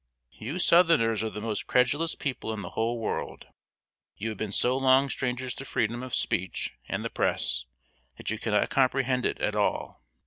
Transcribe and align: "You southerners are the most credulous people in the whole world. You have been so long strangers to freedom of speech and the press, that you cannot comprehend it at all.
"You 0.31 0.57
southerners 0.57 1.23
are 1.23 1.29
the 1.29 1.41
most 1.41 1.67
credulous 1.67 2.15
people 2.15 2.51
in 2.53 2.63
the 2.63 2.71
whole 2.71 2.97
world. 2.97 3.45
You 4.15 4.29
have 4.29 4.37
been 4.39 4.51
so 4.51 4.75
long 4.75 5.11
strangers 5.11 5.53
to 5.53 5.63
freedom 5.63 6.01
of 6.01 6.15
speech 6.15 6.73
and 6.87 7.05
the 7.05 7.11
press, 7.11 7.65
that 8.17 8.31
you 8.31 8.39
cannot 8.39 8.71
comprehend 8.71 9.27
it 9.27 9.37
at 9.37 9.55
all. 9.55 10.01